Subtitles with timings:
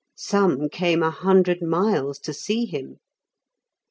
[0.17, 2.97] Some came a hundred miles to see him.